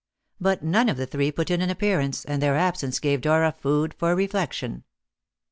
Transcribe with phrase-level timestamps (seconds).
[0.39, 3.93] But none of the three put in an appearance, and their absence gave Dora food
[3.99, 4.83] for reflection.